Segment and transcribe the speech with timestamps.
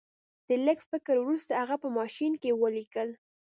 [0.47, 3.09] د لږ فکر وروسته هغه په ماشین کې ولیکل